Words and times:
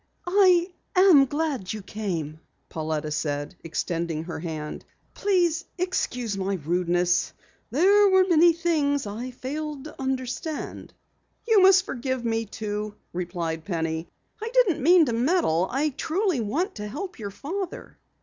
"I 0.25 0.71
am 0.95 1.27
glad 1.27 1.71
you 1.73 1.83
came," 1.83 2.39
Pauletta 2.69 3.11
said, 3.11 3.53
extending 3.63 4.23
her 4.23 4.39
hand. 4.39 4.83
"Please 5.13 5.63
excuse 5.77 6.35
my 6.39 6.55
rudeness. 6.65 7.33
There 7.69 8.09
were 8.09 8.23
so 8.23 8.29
many 8.29 8.51
things 8.51 9.05
I 9.05 9.29
failed 9.29 9.83
to 9.83 10.01
understand." 10.01 10.91
"You 11.47 11.61
must 11.61 11.85
forgive 11.85 12.25
me, 12.25 12.47
too," 12.47 12.95
replied 13.13 13.63
Penny. 13.63 14.09
"I 14.41 14.49
didn't 14.51 14.81
mean 14.81 15.05
to 15.05 15.13
meddle. 15.13 15.67
I 15.69 15.89
truly 15.89 16.39
want 16.39 16.73
to 16.77 16.87
help 16.87 17.19
your 17.19 17.29
father." 17.29 17.99